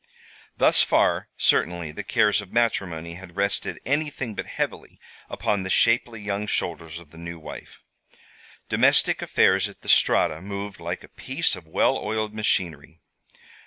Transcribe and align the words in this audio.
Thus 0.57 0.81
far, 0.81 1.27
certainly, 1.37 1.91
the 1.91 2.01
cares 2.03 2.41
of 2.41 2.51
matrimony 2.51 3.13
had 3.13 3.35
rested 3.35 3.79
anything 3.85 4.33
but 4.33 4.47
heavily 4.47 4.99
upon 5.29 5.61
the 5.61 5.69
shapely 5.69 6.19
young 6.19 6.47
shoulders 6.47 6.97
of 6.97 7.11
the 7.11 7.19
new 7.19 7.37
wife. 7.37 7.83
Domestic 8.67 9.21
affairs 9.21 9.69
at 9.69 9.81
the 9.81 9.89
Strata 9.89 10.41
moved 10.41 10.79
like 10.79 11.03
a 11.03 11.07
piece 11.07 11.55
of 11.55 11.67
well 11.67 11.97
oiled 11.99 12.33
machinery. 12.33 12.99